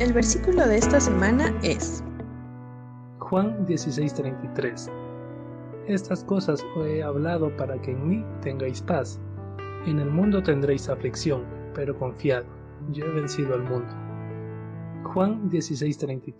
El 0.00 0.12
versículo 0.12 0.64
de 0.64 0.76
esta 0.76 1.00
semana 1.00 1.52
es 1.64 2.04
Juan 3.18 3.66
16:33 3.66 4.88
Estas 5.88 6.22
cosas 6.22 6.64
os 6.76 6.86
he 6.86 7.02
hablado 7.02 7.56
para 7.56 7.82
que 7.82 7.90
en 7.90 8.08
mí 8.08 8.24
tengáis 8.40 8.80
paz. 8.80 9.18
En 9.86 9.98
el 9.98 10.08
mundo 10.08 10.40
tendréis 10.40 10.88
aflicción, 10.88 11.42
pero 11.74 11.98
confiad, 11.98 12.44
yo 12.92 13.06
he 13.06 13.10
vencido 13.10 13.54
al 13.54 13.64
mundo. 13.64 13.92
Juan 15.12 15.50
16:33 15.50 16.32